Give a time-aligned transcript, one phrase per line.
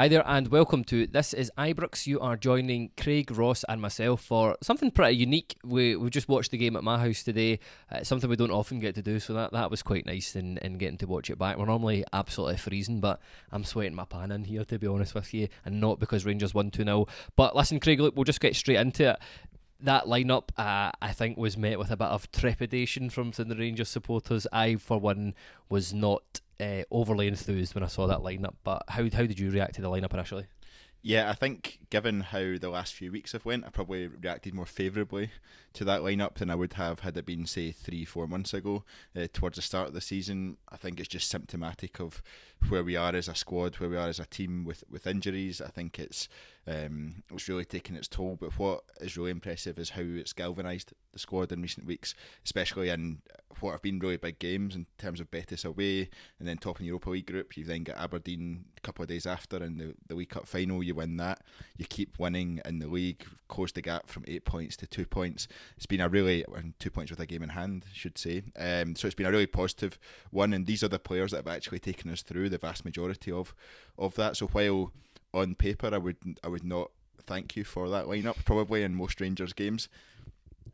[0.00, 2.06] Hi there and welcome to This is Ibrox.
[2.06, 5.58] You are joining Craig, Ross and myself for something pretty unique.
[5.64, 7.58] We, we just watched the game at my house today.
[7.90, 10.58] Uh, something we don't often get to do, so that, that was quite nice in,
[10.58, 11.58] in getting to watch it back.
[11.58, 13.18] We're normally absolutely freezing, but
[13.50, 16.54] I'm sweating my pan in here to be honest with you, and not because Rangers
[16.54, 17.08] won 2-0.
[17.34, 19.18] But listen Craig, look, we'll just get straight into it
[19.80, 23.56] that lineup, uh, I think, was met with a bit of trepidation from some of
[23.56, 24.44] the Rangers supporters.
[24.52, 25.34] I, for one,
[25.68, 28.54] was not uh, overly enthused when I saw that lineup.
[28.64, 30.46] But how how did you react to the lineup initially?
[31.00, 34.66] Yeah, I think given how the last few weeks have went, I probably reacted more
[34.66, 35.30] favourably
[35.74, 38.82] to that lineup than I would have had it been, say, three, four months ago.
[39.16, 42.20] Uh, towards the start of the season, I think it's just symptomatic of
[42.68, 45.60] where we are as a squad, where we are as a team with, with injuries.
[45.60, 46.28] I think it's
[46.68, 48.36] um, it's really taken its toll.
[48.38, 52.14] But what is really impressive is how it's galvanised the squad in recent weeks,
[52.44, 53.22] especially in
[53.60, 56.84] what have been really big games in terms of Betis away and then top in
[56.84, 57.56] the Europa League group.
[57.56, 60.82] You then get Aberdeen a couple of days after in the, the League Cup final.
[60.82, 61.40] You win that.
[61.76, 65.48] You keep winning in the league, close the gap from eight points to two points.
[65.76, 66.44] It's been a really,
[66.78, 68.42] two points with a game in hand, should say.
[68.58, 69.98] Um, so it's been a really positive
[70.30, 70.52] one.
[70.52, 73.54] And these are the players that have actually taken us through the vast majority of,
[73.98, 74.36] of that.
[74.36, 74.92] So while
[75.38, 76.90] on paper, I would I would not
[77.26, 79.88] thank you for that lineup probably in most Rangers games.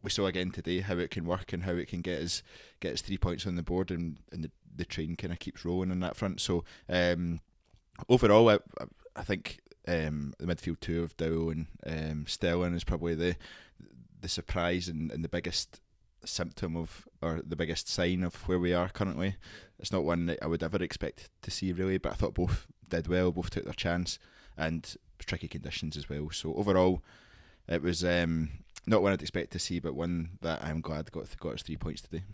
[0.02, 2.42] We saw again today how it can work and how it can get us
[2.80, 5.64] get us three points on the board and, and the, the train kind of keeps
[5.64, 6.40] rolling on that front.
[6.40, 7.40] So um,
[8.08, 8.58] overall, I,
[9.16, 13.36] I think um, the midfield two of Dow and um, Sterling is probably the
[14.20, 15.80] the surprise and, and the biggest
[16.24, 19.36] symptom of or the biggest sign of where we are currently.
[19.78, 22.66] It's not one that I would ever expect to see really, but I thought both
[22.88, 24.18] did well, both took their chance
[24.56, 26.30] and tricky conditions as well.
[26.30, 27.02] So overall,
[27.68, 28.50] it was um,
[28.86, 31.76] not one I'd expect to see, but one that I'm glad got got us three
[31.76, 32.24] points today.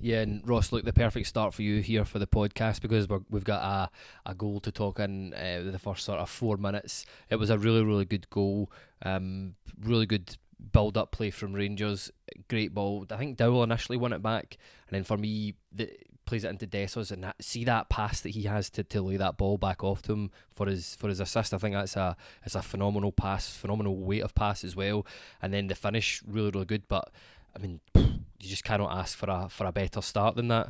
[0.00, 3.18] Yeah, and Ross, look, the perfect start for you here for the podcast because we
[3.32, 7.06] have got a, a goal to talk in uh, the first sort of four minutes.
[7.30, 8.70] It was a really, really good goal,
[9.02, 10.36] um, really good
[10.72, 12.10] build up play from Rangers.
[12.48, 13.06] Great ball.
[13.10, 14.58] I think Dowell initially won it back,
[14.88, 15.90] and then for me, the
[16.24, 19.16] plays it into Dessers and that, see that pass that he has to, to lay
[19.16, 21.54] that ball back off to him for his for his assist.
[21.54, 25.06] I think that's a it's a phenomenal pass, phenomenal weight of pass as well.
[25.42, 26.88] And then the finish really really good.
[26.88, 27.10] But
[27.54, 30.68] I mean, you just cannot ask for a for a better start than that.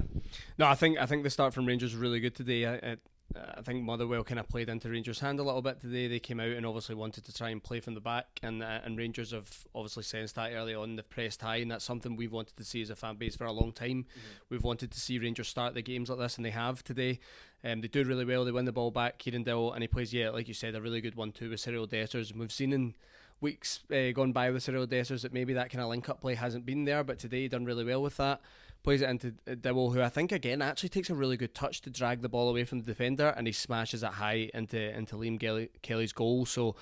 [0.59, 2.97] No, I think I think the start from Rangers was really good today.
[3.37, 6.07] I think Motherwell kind of played into Rangers' hand a little bit today.
[6.07, 8.81] They came out and obviously wanted to try and play from the back, and uh,
[8.85, 10.97] and Rangers have obviously sensed that early on.
[10.97, 13.45] They've pressed high, and that's something we've wanted to see as a fan base for
[13.45, 14.05] a long time.
[14.05, 14.31] Mm-hmm.
[14.51, 17.19] We've wanted to see Rangers start the games like this, and they have today.
[17.65, 18.45] Um, they do really well.
[18.45, 19.19] They win the ball back.
[19.19, 21.61] Kieran Dowell, and he plays, yeah, like you said, a really good one too with
[21.61, 22.31] Cyril Dessers.
[22.31, 22.95] And we've seen in
[23.41, 26.35] weeks uh, gone by with Cyril Dessers that maybe that kind of link up play
[26.35, 28.41] hasn't been there, but today he done really well with that
[28.85, 31.91] plays it into Dowell, who I think again actually takes a really good touch to
[31.91, 35.69] drag the ball away from the defender, and he smashes it high into into Liam
[35.83, 36.47] Kelly's goal.
[36.47, 36.77] So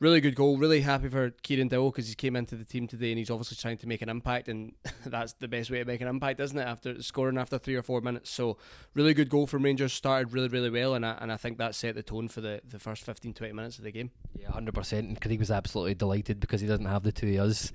[0.00, 0.56] really good goal.
[0.56, 3.56] Really happy for Kieran Dowell because he came into the team today and he's obviously
[3.56, 4.72] trying to make an impact, and
[5.06, 6.62] that's the best way to make an impact, isn't it?
[6.62, 8.56] After scoring after three or four minutes, so
[8.94, 9.92] really good goal from Rangers.
[9.92, 12.60] Started really really well, and I, and I think that set the tone for the,
[12.68, 14.10] the first 15 20 minutes of the game.
[14.38, 15.08] Yeah, hundred percent.
[15.08, 17.72] And Craig was absolutely delighted because he doesn't have the two of us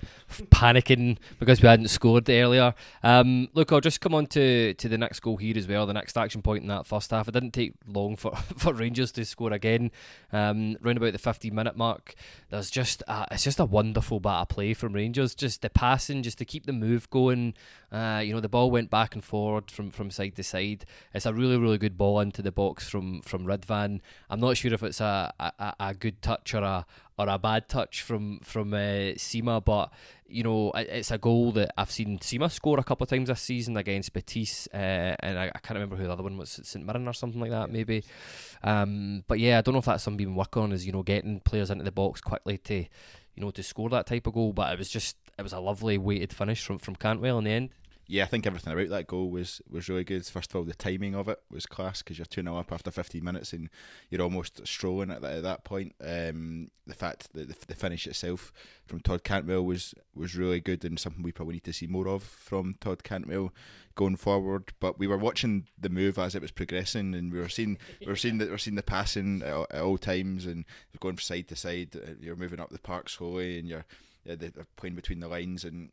[0.52, 2.74] panicking because we hadn't scored earlier.
[3.04, 5.94] Um, look, I'll just come on to, to the next goal here as well, the
[5.94, 7.28] next action point in that first half.
[7.28, 9.92] It didn't take long for, for Rangers to score again.
[10.32, 12.13] Um, round about the 15 minute mark,
[12.50, 15.36] there's just a, it's just a wonderful bit of play from Rangers.
[15.36, 17.54] Just the passing, just to keep the move going.
[17.92, 20.86] Uh, you know, the ball went back and forward from, from side to side.
[21.14, 24.02] It's a really, really good ball into the box from, from Ridvan.
[24.30, 26.86] I'm not sure if it's a, a, a good touch or a
[27.18, 29.92] or a bad touch from from uh, Sima, but
[30.34, 33.42] you know it's a goal that I've seen Sima score a couple of times this
[33.42, 36.86] season against Betis, uh, and I, I, can't remember who the other one was, St
[36.86, 38.04] Mirren or something like that, maybe.
[38.64, 41.04] Um, but yeah, I don't know if that's something been working on, is you know
[41.04, 42.88] getting players into the box quickly to, you
[43.38, 44.54] know, to score that type of goal.
[44.54, 47.52] But it was just it was a lovely weighted finish from from Cantwell in the
[47.52, 47.70] end
[48.06, 50.26] yeah, I think everything about that goal was was really good.
[50.26, 52.92] First of all, the timing of it was class because you're 2 0 up after
[52.92, 53.70] 15 minutes and
[54.10, 55.96] you're almost strolling at that, at that point.
[56.02, 58.52] Um, the fact that the, the, finish itself
[58.86, 62.10] from Todd Cantwell was, was really good and something we probably need to see more
[62.10, 63.54] of from Todd Cantwell
[63.96, 64.74] going forward.
[64.82, 68.08] But we were watching the move as it was progressing and we were seeing we
[68.08, 70.66] were seeing we were seeing the passing at, at all times and
[71.00, 71.98] going from side to side.
[72.20, 73.86] You're moving up the park slowly and you're,
[74.26, 75.90] they're playing between the lines and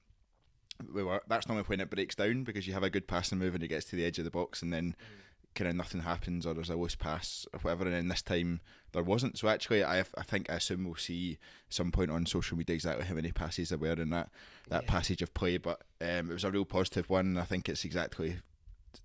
[1.29, 3.69] that's normally when it breaks down because you have a good passing move and it
[3.69, 5.55] gets to the edge of the box and then mm.
[5.55, 7.85] kind of nothing happens or there's a loose pass or whatever.
[7.85, 8.61] And then this time
[8.93, 9.39] there wasn't.
[9.39, 11.39] So actually, I I think I assume we'll see
[11.69, 14.31] some point on social media exactly how many passes there were in that
[14.69, 14.91] that yeah.
[14.91, 15.59] passage of play.
[15.59, 17.37] But um, it was a real positive one.
[17.37, 18.39] I think it's exactly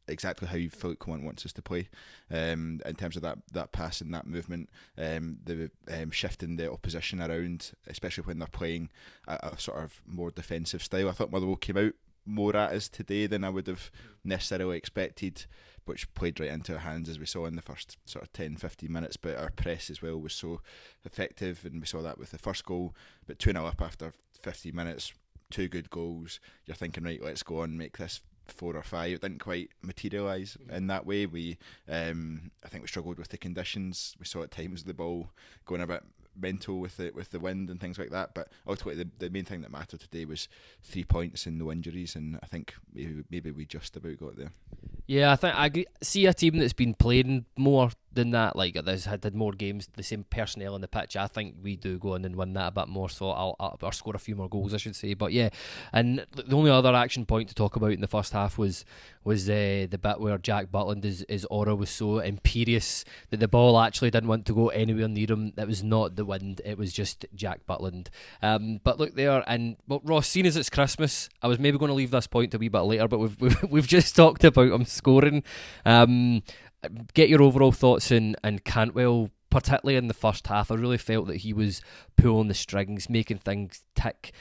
[0.07, 1.89] exactly how Philippe Clement wants us to play
[2.31, 6.71] um, in terms of that that pass and that movement, um, the um, shifting the
[6.71, 8.89] opposition around, especially when they're playing
[9.27, 11.09] a, a, sort of more defensive style.
[11.09, 11.93] I thought Motherwell came out
[12.25, 13.91] more at us today than I would have
[14.23, 15.45] necessarily expected,
[15.85, 18.57] which played right into our hands as we saw in the first sort of 10
[18.57, 19.17] 15 minutes.
[19.17, 20.61] But our press as well was so
[21.03, 22.95] effective, and we saw that with the first goal.
[23.27, 25.13] But 2 0 up after 50 minutes,
[25.49, 26.39] two good goals.
[26.65, 29.13] You're thinking, right, let's go on, make this four or five.
[29.13, 31.25] It didn't quite materialise in that way.
[31.25, 31.57] We,
[31.89, 34.15] um, I think, we struggled with the conditions.
[34.19, 35.29] We saw at times the ball
[35.65, 36.03] going a bit
[36.37, 38.33] mental with it with the wind and things like that.
[38.33, 40.47] But ultimately, the, the main thing that mattered today was
[40.83, 44.51] three points and no injuries, and I think maybe maybe we just about got there.
[45.07, 48.55] Yeah, I think I see a team that's been playing more than that.
[48.55, 51.15] Like there's had, more games, the same personnel on the pitch.
[51.15, 53.09] I think we do go on and win that a bit more.
[53.09, 55.13] So I'll, I'll or score a few more goals, I should say.
[55.13, 55.49] But yeah,
[55.93, 58.85] and the only other action point to talk about in the first half was
[59.23, 63.47] was uh, the bit where Jack Butland his, his aura was so imperious that the
[63.47, 65.51] ball actually didn't want to go anywhere near him.
[65.57, 68.07] It was not the wind; it was just Jack Butland.
[68.41, 71.89] Um, but look there, and well, Ross, seeing as it's Christmas, I was maybe going
[71.89, 74.71] to leave this point a wee bit later, but we've we've, we've just talked about
[74.71, 75.43] him scoring.
[75.85, 76.43] Um,
[77.13, 81.27] get your overall thoughts in and Cantwell particularly in the first half, I really felt
[81.27, 81.81] that he was
[82.17, 84.33] pulling the strings, making things tick.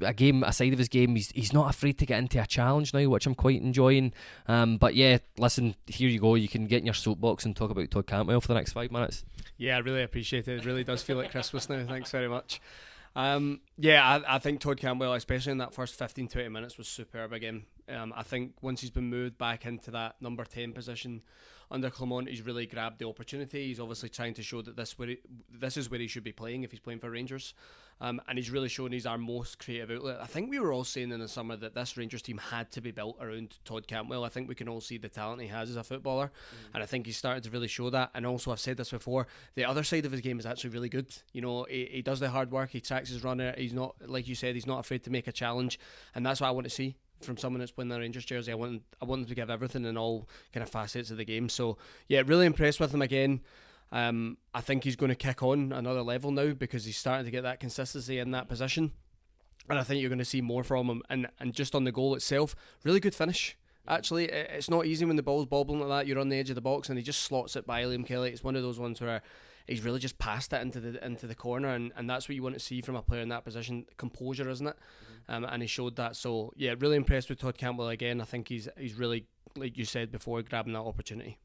[0.00, 2.46] A game, a side of his game, he's he's not afraid to get into a
[2.46, 4.12] challenge now, which I'm quite enjoying.
[4.48, 6.34] Um, but yeah, listen, here you go.
[6.34, 8.90] You can get in your soapbox and talk about Todd Cantwell for the next five
[8.90, 9.24] minutes.
[9.58, 10.58] Yeah, I really appreciate it.
[10.58, 11.86] It really does feel like Christmas now.
[11.86, 12.60] Thanks very much.
[13.14, 16.88] Um, yeah, I, I, think Todd Cantwell, especially in that first 15 20 minutes, was
[16.88, 17.64] superb again.
[17.88, 21.22] Um, I think once he's been moved back into that number 10 position,
[21.72, 23.68] under Clement, he's really grabbed the opportunity.
[23.68, 25.18] He's obviously trying to show that this where he,
[25.50, 27.54] this is where he should be playing if he's playing for Rangers,
[28.00, 30.18] um, and he's really shown he's our most creative outlet.
[30.20, 32.82] I think we were all saying in the summer that this Rangers team had to
[32.82, 34.22] be built around Todd Cantwell.
[34.22, 36.74] I think we can all see the talent he has as a footballer, mm.
[36.74, 38.10] and I think he's started to really show that.
[38.14, 40.90] And also, I've said this before, the other side of his game is actually really
[40.90, 41.08] good.
[41.32, 43.54] You know, he, he does the hard work, he tracks his runner.
[43.56, 45.78] He's not like you said, he's not afraid to make a challenge,
[46.14, 48.52] and that's what I want to see from someone that's playing the Rangers jersey.
[48.52, 51.24] I want I want them to give everything in all kind of facets of the
[51.24, 51.48] game.
[51.48, 53.40] So yeah, really impressed with him again.
[53.90, 57.30] Um, I think he's going to kick on another level now because he's starting to
[57.30, 58.92] get that consistency in that position,
[59.68, 61.02] and I think you're going to see more from him.
[61.10, 63.56] And and just on the goal itself, really good finish.
[63.86, 66.06] Actually, it's not easy when the ball's bobbling like that.
[66.06, 68.30] You're on the edge of the box and he just slots it by Liam Kelly.
[68.30, 69.22] It's one of those ones where
[69.66, 72.42] he's really just passed it into the into the corner, and, and that's what you
[72.42, 73.86] want to see from a player in that position.
[73.96, 74.76] Composure, isn't it?
[74.76, 75.11] Mm-hmm.
[75.28, 76.16] Um, and he showed that.
[76.16, 78.20] So yeah, really impressed with Todd Cantwell again.
[78.20, 79.26] I think he's he's really
[79.56, 81.38] like you said before, grabbing that opportunity.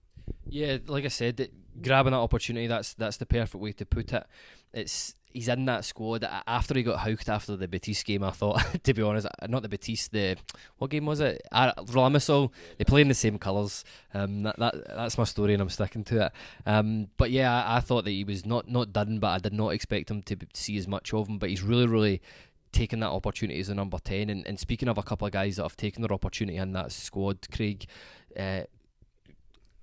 [0.45, 1.49] Yeah, like I said,
[1.81, 4.25] grabbing that opportunity that's that's the perfect way to put it.
[4.73, 8.23] It's he's in that squad after he got hooked after the Betis game.
[8.23, 10.37] I thought, to be honest, not the Betis, the
[10.77, 11.41] what game was it?
[11.51, 12.51] Uh, Limassol.
[12.77, 13.83] They play in the same colours.
[14.13, 16.31] Um, that, that that's my story, and I'm sticking to it.
[16.65, 19.53] Um, but yeah, I, I, thought that he was not not done, but I did
[19.53, 21.37] not expect him to see as much of him.
[21.37, 22.21] But he's really, really
[22.71, 24.29] taken that opportunity as a number ten.
[24.29, 26.91] And, and speaking of a couple of guys that have taken their opportunity in that
[26.91, 27.85] squad, Craig.
[28.37, 28.61] Uh,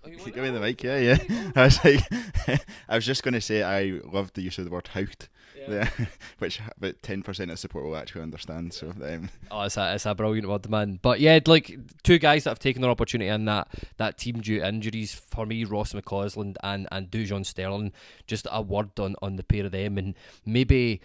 [0.04, 1.50] Give me the mic, yeah, yeah.
[1.56, 2.02] I was like,
[2.88, 5.88] I was just going to say I loved the use of the word hout, yeah.
[6.38, 8.74] which about ten percent of support will actually understand.
[8.74, 10.98] So, um, Oh, it's a, it's a brilliant word, man.
[11.00, 14.60] But yeah, like two guys that have taken their opportunity in that that team due
[14.60, 17.92] to injuries for me, Ross McCausland and and Dujon Sterling.
[18.26, 20.14] Just a word on on the pair of them, and
[20.44, 21.00] maybe.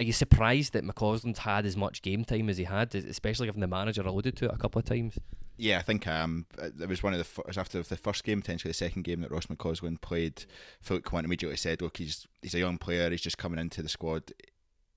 [0.00, 3.60] Are you surprised that McCausland's had as much game time as he had, especially given
[3.60, 5.18] the manager alluded to it a couple of times?
[5.56, 8.74] yeah, I think um, it was one of the after the first game, potentially the
[8.74, 10.46] second game that Ross McCausland played.
[10.80, 13.10] Philip Quinn immediately said, "Look, he's he's a young player.
[13.10, 14.32] He's just coming into the squad.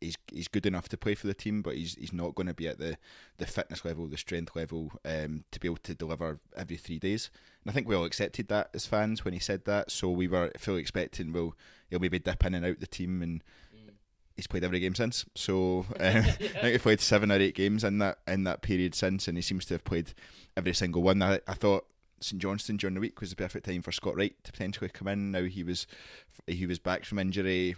[0.02, 2.56] He's he's good enough to play for the team, but he's he's not going to
[2.56, 2.98] be at the,
[3.38, 7.30] the fitness level, the strength level, um, to be able to deliver every three days."
[7.64, 9.92] And I think we all accepted that as fans when he said that.
[9.92, 11.56] So we were fully expecting, well,
[11.90, 13.44] he'll maybe dip in and out the team and
[14.38, 15.26] he's played every game since.
[15.36, 18.96] So um, I think he played seven or eight games in that in that period
[18.96, 20.14] since, and he seems to have played
[20.56, 21.22] every single one.
[21.22, 21.86] I, I thought
[22.22, 25.10] St Johnstone during the week was the perfect time for Scott Wright to potentially come
[25.10, 25.32] in.
[25.32, 25.86] Now he was
[26.46, 27.76] he was back from injury.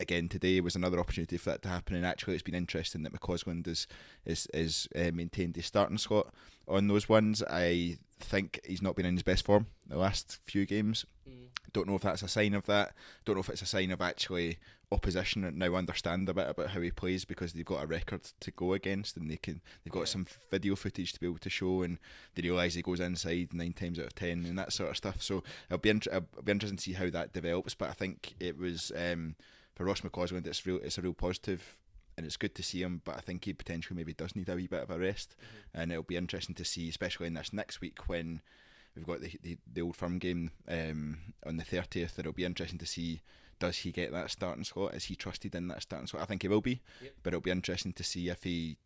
[0.00, 3.12] Again today was another opportunity for that to happen, and actually it's been interesting that
[3.12, 3.86] McCausland is
[4.24, 6.32] is is uh, maintained his starting slot
[6.66, 7.42] on those ones.
[7.42, 11.04] I think he's not been in his best form the last few games.
[11.28, 11.48] Mm.
[11.72, 12.94] Don't know if that's a sign of that.
[13.24, 14.58] Don't know if it's a sign of actually
[14.92, 18.50] opposition now understand a bit about how he plays because they've got a record to
[18.50, 20.04] go against and they can they've got yeah.
[20.06, 21.98] some video footage to be able to show and
[22.34, 25.22] they realise he goes inside nine times out of ten and that sort of stuff.
[25.22, 27.74] So it'll be int- it'll be interesting to see how that develops.
[27.74, 29.36] But I think it was um,
[29.74, 31.78] for Ross McCausland, it's real it's a real positive
[32.16, 33.00] and it's good to see him.
[33.04, 35.80] But I think he potentially maybe does need a wee bit of a rest, mm-hmm.
[35.80, 38.42] and it'll be interesting to see, especially in this next week when
[39.00, 42.18] we've got the the, the old firm game um, on the thirtieth.
[42.18, 43.22] It'll be interesting to see
[43.58, 44.94] does he get that starting slot?
[44.94, 46.22] Is he trusted in that starting slot?
[46.22, 47.12] I think he will be, yep.
[47.22, 48.78] but it'll be interesting to see if he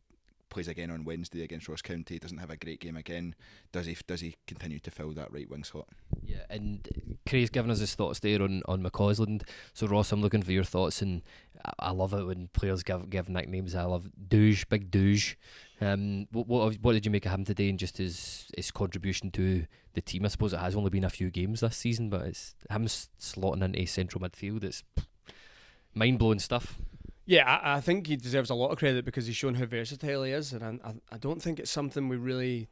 [0.50, 2.18] plays again on Wednesday against Ross County.
[2.18, 3.34] Doesn't have a great game again.
[3.72, 3.96] Does he?
[4.06, 5.88] Does he continue to fill that right wing slot?
[6.22, 6.88] Yeah, and
[7.26, 9.42] Craig's given us his thoughts there on on McCausland.
[9.72, 11.22] So Ross, I'm looking for your thoughts, and
[11.78, 13.74] I love it when players give give nicknames.
[13.74, 15.36] I love Douche, Big Douche.
[15.80, 19.30] Um, what, what what did you make of him today, and just his his contribution
[19.32, 20.24] to the team?
[20.24, 23.62] I suppose it has only been a few games this season, but it's him slotting
[23.62, 24.64] into central midfield.
[24.64, 24.82] It's
[25.94, 26.78] mind blowing stuff.
[27.26, 30.24] Yeah, I, I, think he deserves a lot of credit because he's shown how versatile
[30.24, 32.68] he is, and I, I don't think it's something we really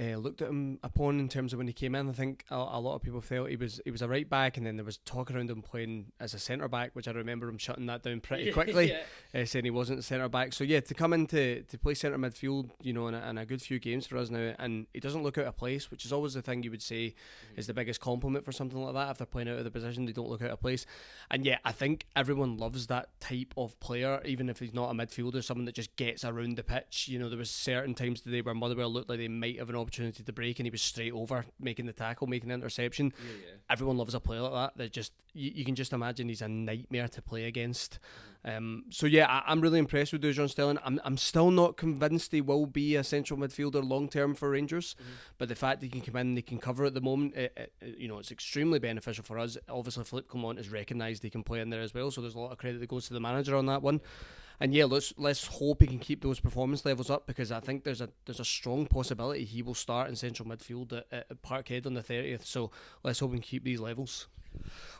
[0.00, 2.08] uh, looked at him upon in terms of when he came in.
[2.08, 4.56] I think a, a, lot of people felt he was he was a right back,
[4.56, 7.48] and then there was talk around him playing as a centre back, which I remember
[7.48, 8.92] him shutting that down pretty quickly,
[9.34, 9.40] yeah.
[9.42, 10.52] uh, saying he wasn't a centre back.
[10.54, 13.38] So yeah, to come in to, to play centre midfield, you know, in a, in
[13.38, 16.04] a, good few games for us now, and he doesn't look out of place, which
[16.04, 17.58] is always the thing you would say mm-hmm.
[17.58, 19.10] is the biggest compliment for something like that.
[19.10, 20.86] If they're playing out of the position, they don't look out of place.
[21.30, 24.94] And yeah, I think everyone loves that type of player, even if he's not a
[24.94, 27.08] midfielder, someone that just gets around the pitch.
[27.08, 29.76] You know, there was certain times today where Motherwell looked like they might have an
[29.90, 33.12] opportunity to break and he was straight over making the tackle, making the interception.
[33.18, 33.54] Yeah, yeah.
[33.68, 34.78] Everyone loves a player like that.
[34.78, 37.98] That just you, you, can just imagine he's a nightmare to play against.
[38.44, 40.78] Um, so yeah, I, am really impressed with Dujon Sterling.
[40.84, 44.94] I'm I'm still not convinced he will be a central midfielder long term for Rangers,
[44.94, 45.10] mm-hmm.
[45.38, 47.34] but the fact that he can come in, and he can cover at the moment,
[47.34, 49.58] it, it, you know, it's extremely beneficial for us.
[49.68, 52.38] Obviously, Philippe Clement has recognised he can play in there as well, so there's a
[52.38, 54.00] lot of credit that goes to the manager on that one
[54.60, 57.82] and yeah, let's let's hope he can keep those performance levels up because I think
[57.82, 61.86] there's a there's a strong possibility he will start in central midfield at, at Parkhead
[61.86, 62.44] on the thirtieth.
[62.44, 62.70] So
[63.02, 64.28] let's hope he can keep these levels.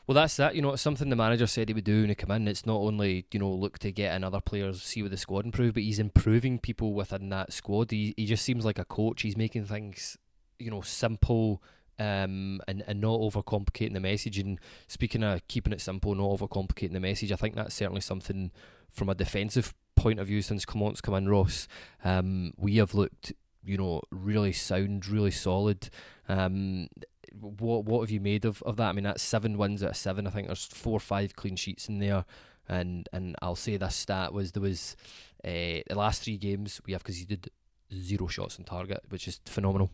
[0.06, 0.54] Well, that's that.
[0.54, 2.48] You know, it's something the manager said he would do when he come in.
[2.48, 5.44] It's not only you know look to get in other players, see what the squad
[5.44, 7.90] improve, but he's improving people within that squad.
[7.90, 9.22] He he just seems like a coach.
[9.22, 10.16] He's making things
[10.58, 11.62] you know simple.
[11.98, 14.38] Um, and, and not overcomplicating the message.
[14.38, 18.52] And speaking of keeping it simple, not overcomplicating the message, I think that's certainly something
[18.92, 21.68] from a defensive point of view since Clement's come in, Ross.
[22.04, 23.32] Um, we have looked,
[23.64, 25.90] you know, really sound, really solid.
[26.28, 26.88] Um,
[27.32, 28.88] what what have you made of, of that?
[28.88, 30.26] I mean, that's seven wins out of seven.
[30.26, 32.24] I think there's four or five clean sheets in there,
[32.68, 34.96] and and I'll say this stat was there was
[35.44, 37.50] uh, the last three games we have conceded
[37.94, 39.90] zero shots on target, which is phenomenal.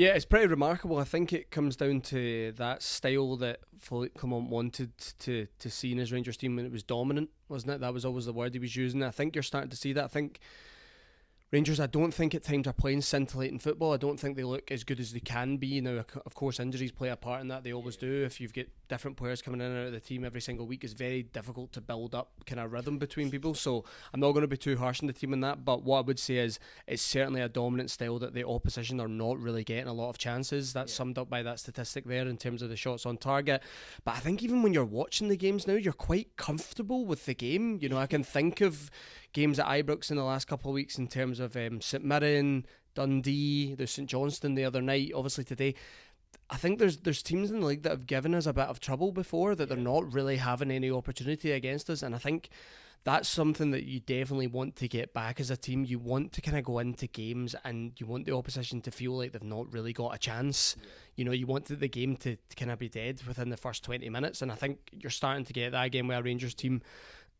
[0.00, 0.96] Yeah, it's pretty remarkable.
[0.96, 5.92] I think it comes down to that style that Philippe Clement wanted to to see
[5.92, 7.80] in his Rangers team when it was dominant, wasn't it?
[7.82, 9.02] That was always the word he was using.
[9.02, 10.04] I think you're starting to see that.
[10.04, 10.40] I think
[11.52, 13.92] Rangers, I don't think at times are playing scintillating football.
[13.92, 15.80] I don't think they look as good as they can be.
[15.80, 17.64] Now, of course, injuries play a part in that.
[17.64, 18.22] They always do.
[18.24, 20.84] If you've got different players coming in and out of the team every single week,
[20.84, 23.54] it's very difficult to build up kind of rhythm between people.
[23.54, 25.64] So I'm not going to be too harsh on the team in that.
[25.64, 29.08] But what I would say is it's certainly a dominant style that the opposition are
[29.08, 30.72] not really getting a lot of chances.
[30.72, 30.98] That's yeah.
[30.98, 33.60] summed up by that statistic there in terms of the shots on target.
[34.04, 37.34] But I think even when you're watching the games now, you're quite comfortable with the
[37.34, 37.80] game.
[37.82, 38.88] You know, I can think of
[39.32, 42.66] games at Ibrox in the last couple of weeks in terms of um, St Mirren,
[42.94, 45.74] Dundee, the St Johnstone the other night, obviously today.
[46.48, 48.80] I think there's there's teams in the league that have given us a bit of
[48.80, 52.50] trouble before that they're not really having any opportunity against us, and I think
[53.04, 55.84] that's something that you definitely want to get back as a team.
[55.84, 59.12] You want to kind of go into games and you want the opposition to feel
[59.12, 60.76] like they've not really got a chance.
[60.78, 60.88] Yeah.
[61.16, 63.84] You know, you want the game to, to kind of be dead within the first
[63.84, 64.42] 20 minutes.
[64.42, 66.82] And I think you're starting to get that again with a Rangers team.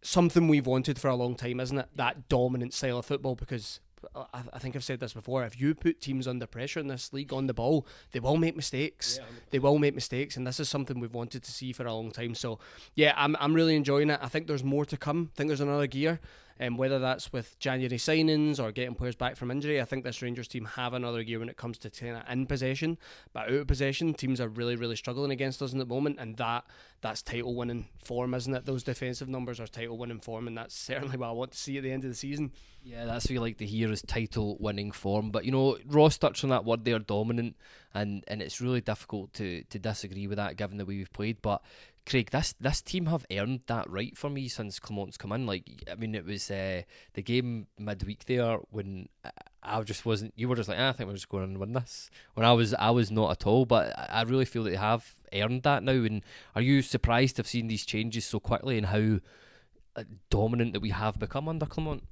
[0.03, 1.89] Something we've wanted for a long time, isn't it?
[1.97, 3.81] That dominant style of football because
[4.15, 5.45] uh, I, I think I've said this before.
[5.45, 8.57] If you put teams under pressure in this league on the ball, they will make
[8.57, 9.19] mistakes.
[9.19, 11.95] Yeah, they will make mistakes, and this is something we've wanted to see for a
[11.95, 12.35] long time.
[12.35, 12.59] So,
[12.95, 14.19] yeah, I'm I'm really enjoying it.
[14.23, 15.31] I think there's more to come.
[15.35, 16.21] I think there's another gear.
[16.61, 20.21] Um, whether that's with January signings or getting players back from injury, I think this
[20.21, 22.99] Rangers team have another gear when it comes to in possession.
[23.33, 26.37] But out of possession, teams are really, really struggling against us in the moment, and
[26.37, 26.65] that
[27.01, 28.67] that's title winning form, isn't it?
[28.67, 31.79] Those defensive numbers are title winning form, and that's certainly what I want to see
[31.79, 32.53] at the end of the season.
[32.83, 35.31] Yeah, that's what you like to hear is title winning form.
[35.31, 37.57] But you know, Ross touched on that word there, dominant,
[37.95, 41.41] and and it's really difficult to to disagree with that given the way we've played.
[41.41, 41.63] But
[42.11, 45.47] Craig, this this team have earned that right for me since Clement's come in.
[45.47, 46.83] Like, I mean, it was uh,
[47.15, 49.09] the game midweek there when
[49.63, 50.35] I just wasn't.
[50.37, 52.11] You were just like, ah, I think we're just going to win this.
[52.35, 53.65] When I was, I was not at all.
[53.65, 55.93] But I really feel that they have earned that now.
[55.93, 56.23] And
[56.57, 59.21] are you surprised to have seen these changes so quickly and how
[59.95, 62.03] uh, dominant that we have become under Clement?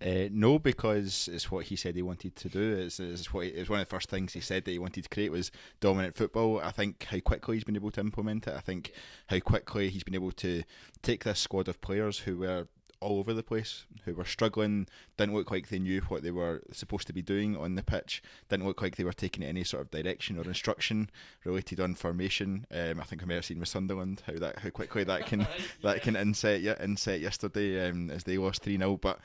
[0.00, 2.76] Uh, no, because it's what he said he wanted to do.
[2.76, 5.04] It's, it's what he, it's one of the first things he said that he wanted
[5.04, 5.50] to create was
[5.80, 6.60] dominant football.
[6.60, 8.54] I think how quickly he's been able to implement it.
[8.54, 8.92] I think
[9.28, 10.62] how quickly he's been able to
[11.02, 12.66] take this squad of players who were
[13.00, 14.86] all over the place, who were struggling,
[15.16, 18.22] didn't look like they knew what they were supposed to be doing on the pitch,
[18.48, 21.10] didn't look like they were taking any sort of direction or instruction
[21.44, 22.66] related on formation.
[22.70, 25.46] Um, I think I may have seen with Sunderland how that how quickly that can
[25.82, 29.20] that can inset yeah, inset yesterday um, as they lost three 0 But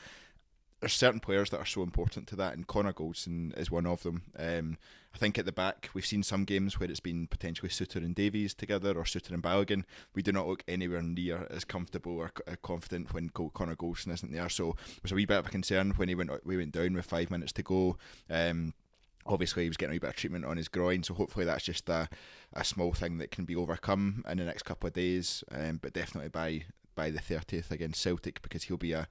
[0.82, 4.02] there's certain players that are so important to that, and Connor Goldson is one of
[4.02, 4.24] them.
[4.38, 4.78] Um,
[5.14, 8.16] I think at the back we've seen some games where it's been potentially Souttar and
[8.16, 9.84] Davies together, or Souttar and Balogun.
[10.16, 14.32] We do not look anywhere near as comfortable or uh, confident when Connor Goldson isn't
[14.32, 14.50] there.
[14.50, 16.94] So it was a wee bit of a concern when he went we went down
[16.94, 17.98] with five minutes to go.
[18.30, 18.74] Um,
[19.28, 21.64] obviously he was getting a wee bit of treatment on his groin, so hopefully that's
[21.64, 22.10] just a,
[22.54, 25.44] a small thing that can be overcome in the next couple of days.
[25.52, 29.08] Um, but definitely by by the 30th against Celtic because he'll be a,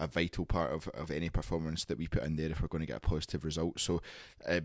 [0.00, 2.80] a vital part of, of any performance that we put in there if we're going
[2.80, 3.78] to get a positive result.
[3.78, 4.02] So,
[4.48, 4.60] uh,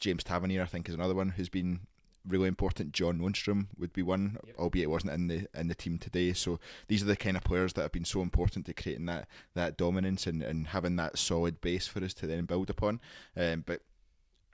[0.00, 1.80] James Tavernier, I think, is another one who's been
[2.26, 2.92] really important.
[2.92, 4.56] John Lundstram would be one, yep.
[4.58, 6.32] albeit wasn't in the in the team today.
[6.32, 9.28] So these are the kind of players that have been so important to creating that
[9.54, 13.00] that dominance and, and having that solid base for us to then build upon.
[13.36, 13.82] Um, but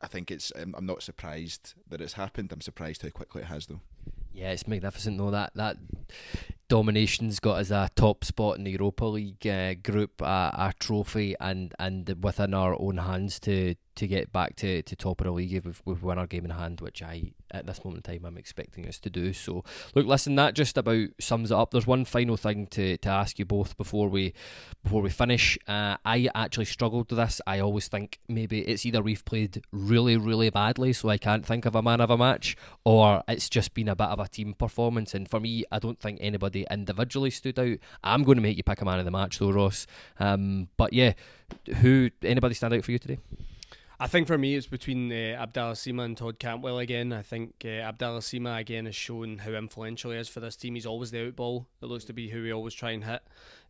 [0.00, 2.52] I think it's um, I'm not surprised that it's happened.
[2.52, 3.80] I'm surprised how quickly it has though.
[4.32, 5.30] Yeah, it's magnificent though.
[5.30, 5.76] That that
[6.68, 11.34] domination's got us a top spot in the Europa League uh, group, uh, a trophy,
[11.40, 15.32] and and within our own hands to to get back to, to top of the
[15.32, 18.26] league if we've, won our game in hand, which I, at this moment in time,
[18.26, 19.32] I'm expecting us to do.
[19.32, 21.70] So, look, listen, that just about sums it up.
[21.70, 24.34] There's one final thing to, to ask you both before we
[24.84, 25.58] before we finish.
[25.66, 27.40] Uh, I actually struggled with this.
[27.46, 31.64] I always think maybe it's either we've played really, really badly, so I can't think
[31.64, 34.54] of a man of a match, or it's just been a bit of a team
[34.54, 35.14] performance.
[35.14, 37.78] And for me, I don't think anybody individually stood out.
[38.02, 39.86] I'm going to make you pick a man of the match, though, Ross.
[40.18, 41.12] Um, but yeah,
[41.80, 43.18] who anybody stand out for you today?
[43.98, 47.14] I think for me it's between uh, Abdallah Sima and Todd Cantwell again.
[47.14, 50.74] I think uh, Abdallah Sima again has shown how influential he is for this team.
[50.74, 51.64] He's always the outball.
[51.80, 53.22] It looks to be who we always try and hit.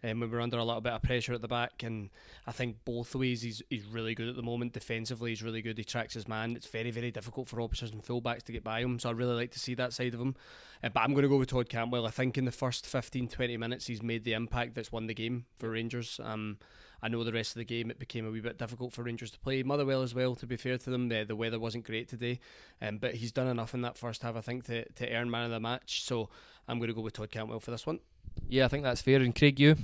[0.02, 2.10] Um, when we're under a little bit of pressure at the back, and
[2.44, 4.72] I think both ways he's he's really good at the moment.
[4.72, 5.78] Defensively, he's really good.
[5.78, 6.56] He tracks his man.
[6.56, 8.98] It's very very difficult for opposition fullbacks to get by him.
[8.98, 10.34] So I really like to see that side of him.
[10.82, 12.04] Uh, but I'm going to go with Todd Cantwell.
[12.04, 15.14] I think in the first 15 20 minutes he's made the impact that's won the
[15.14, 16.20] game for Rangers.
[16.22, 16.58] Um,
[17.02, 19.30] I know the rest of the game it became a wee bit difficult for Rangers
[19.32, 19.62] to play.
[19.62, 22.40] Motherwell as well, to be fair to them, the, the weather wasn't great today,
[22.80, 25.44] um, but he's done enough in that first half, I think, to, to earn man
[25.44, 26.02] of the match.
[26.02, 26.28] So
[26.68, 28.00] I'm going to go with Todd Cantwell for this one.
[28.48, 29.20] Yeah, I think that's fair.
[29.20, 29.76] And Craig, you?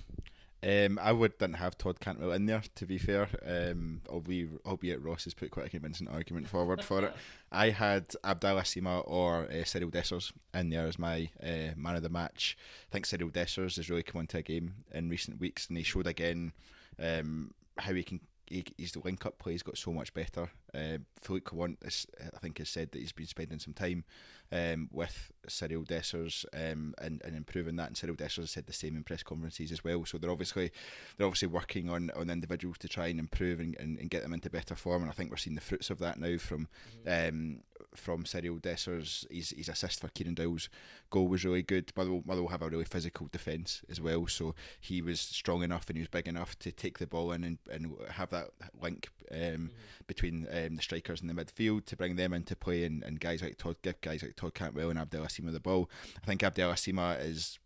[0.64, 3.28] Um, I wouldn't have Todd Cantwell in there, to be fair.
[3.44, 7.12] Um, albeit, albeit Ross has put quite a convincing argument forward for it.
[7.52, 12.04] I had Abdallah Sima or uh, Cyril Dessers in there as my uh, man of
[12.04, 12.56] the match.
[12.88, 15.82] I think Cyril Dessers has really come into a game in recent weeks, and he
[15.82, 16.52] showed again
[16.98, 18.20] um, how he can
[18.52, 19.52] he, he's the link up play.
[19.52, 20.50] He's got so much better.
[20.74, 21.78] Uh, Philippe Clement,
[22.20, 24.04] I think, has said that he's been spending some time
[24.50, 27.88] um, with Cyril Dessers um, and, and improving that.
[27.88, 30.04] And Cyril Dessers said the same in press conferences as well.
[30.04, 30.70] So they're obviously
[31.16, 34.34] they're obviously working on, on individuals to try and improve and, and, and get them
[34.34, 35.02] into better form.
[35.02, 36.68] And I think we're seeing the fruits of that now from
[37.06, 37.28] mm-hmm.
[37.28, 37.60] um,
[37.94, 39.26] from Cyril Dessers.
[39.30, 40.68] His, his assist for Kieran Dowell's
[41.10, 41.92] goal was really good.
[41.96, 45.96] Motherwell, Motherwell have a really physical defence as well, so he was strong enough and
[45.96, 48.50] he was big enough to take the ball in and, and have that
[48.80, 49.66] link um, mm-hmm.
[50.06, 53.42] between um, the strikers in the midfield to bring them into play and, and guys
[53.42, 55.90] like Todd give guys like Todd Cantwell and Abdallah Sima the ball.
[56.22, 57.58] I think Abdallah Sima is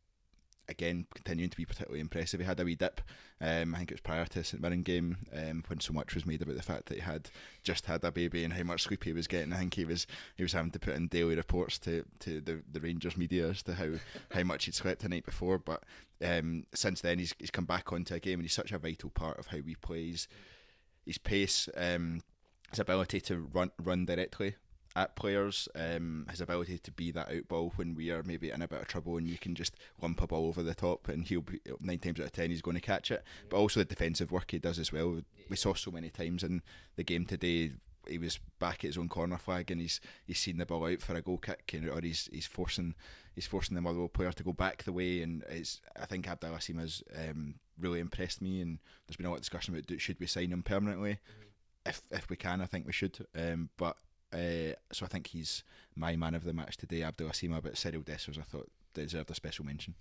[0.69, 2.41] again continuing to be particularly impressive.
[2.41, 3.01] He had a wee dip,
[3.41, 6.27] um, I think it was prior to St Mirren game, um, when so much was
[6.27, 7.31] made about the fact that he had
[7.63, 9.53] just had a baby and how much sleep he was getting.
[9.53, 12.63] I think he was he was having to put in daily reports to, to the,
[12.71, 13.91] the Rangers media as to how,
[14.31, 15.59] how much he'd slept the night before.
[15.59, 15.83] But
[16.25, 19.11] um, since then, he's he's come back onto a game and he's such a vital
[19.11, 20.11] part of how we play.
[20.11, 20.29] His,
[21.05, 22.23] his pace, um,
[22.71, 24.57] his ability to run run directly
[24.97, 28.63] at players, um, his ability to be that out ball when we are maybe in
[28.63, 31.27] a bit of trouble and you can just lump a ball over the top and
[31.27, 33.23] he'll be nine times out of ten he's going to catch it.
[33.51, 35.21] But also the defensive work he does as well.
[35.51, 36.63] We saw so many times in
[36.97, 37.73] the game today.
[38.09, 41.03] He was back at his own corner flag and he's he's seen the ball out
[41.03, 42.95] for a goal kick and, or he's he's forcing
[43.35, 46.55] he's forcing the Motherwell player to go back the way and it's I think Abdel
[46.55, 50.27] has um, really impressed me and there's been a lot of discussion about should we
[50.27, 51.19] sign him permanently.
[51.85, 53.25] If, if we can, I think we should.
[53.37, 53.97] Um, but
[54.33, 55.63] uh, so I think he's
[55.95, 59.35] my man of the match today, Abdallah Sima, but Cyril Dessers I thought deserved a
[59.35, 59.95] special mention.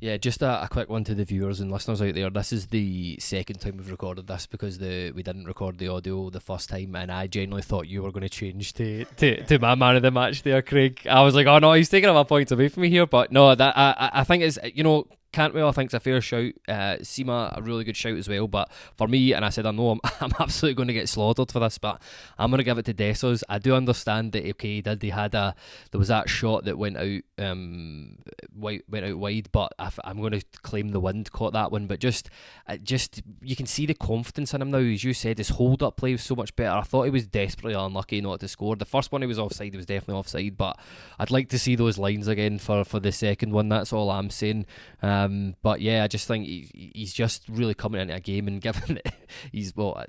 [0.00, 2.28] Yeah, just a, a, quick one to the viewers and listeners out there.
[2.28, 6.28] This is the second time we've recorded this because the we didn't record the audio
[6.28, 9.58] the first time, and I genuinely thought you were going to change to, to, to
[9.58, 11.06] my man of the match there, Craig.
[11.08, 13.54] I was like, oh no, he's taking my points away from me here, but no,
[13.54, 16.52] that I I think it's you know Cantwell, I think, is a fair shout.
[16.68, 18.46] Uh, Sima, a really good shout as well.
[18.48, 21.50] But for me, and I said I know I'm, I'm absolutely going to get slaughtered
[21.50, 22.00] for this, but
[22.38, 23.42] I'm going to give it to Dessers.
[23.48, 25.54] I do understand that okay, did he had a
[25.90, 28.18] there was that shot that went out um
[28.54, 31.86] went out wide, but I, am going to claim the wind caught that one.
[31.86, 32.28] But just
[32.68, 34.78] uh, just you can see the confidence in him now.
[34.78, 36.76] As you said, his hold up play was so much better.
[36.76, 38.76] I thought he was desperately unlucky not to score.
[38.76, 40.56] The first one he was offside, he was definitely offside.
[40.56, 40.78] But
[41.18, 43.68] I'd like to see those lines again for for the second one.
[43.68, 44.66] That's all I'm saying.
[45.02, 48.48] Um, um, but yeah, I just think he, he's just really coming into a game,
[48.48, 49.00] and given
[49.50, 50.02] he's well,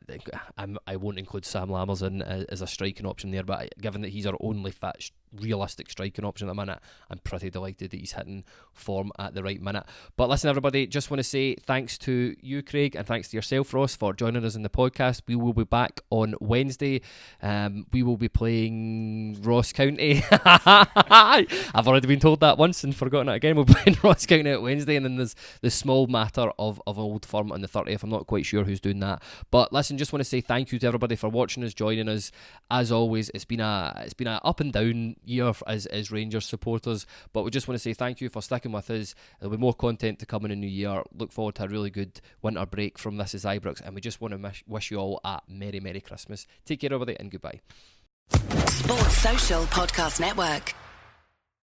[0.58, 4.02] I, I won't include Sam Lammers in as, as a striking option there, but given
[4.02, 6.80] that he's our only fit realistic striking option at the minute.
[7.10, 9.86] I'm pretty delighted that he's hitting form at the right minute.
[10.18, 13.74] But listen, everybody, just want to say thanks to you, Craig, and thanks to yourself,
[13.74, 15.22] Ross, for joining us in the podcast.
[15.28, 17.02] We will be back on Wednesday.
[17.42, 20.24] Um, we will be playing Ross County.
[20.32, 23.56] I've already been told that once and forgotten it again.
[23.56, 27.26] We're playing Ross County at Wednesday, and then there's the small matter of, of Old
[27.26, 28.04] Firm on the 30th.
[28.04, 29.22] I'm not quite sure who's doing that.
[29.52, 32.32] But listen, just want to say thank you to everybody for watching us, joining us.
[32.70, 36.46] As always, it's been a it's been a up and down year as, as Rangers
[36.46, 37.06] supporters.
[37.32, 39.16] But we just want to say thank you for sticking with us.
[39.40, 41.04] There'll be more content to come in the new year.
[41.16, 43.82] Look forward to a really good winter break from This Is Ibrox.
[43.82, 46.48] And we just want to wish you all a Merry, Merry Christmas.
[46.66, 47.62] Take care, everybody, and goodbye.
[48.30, 50.74] Sports Social Podcast Network.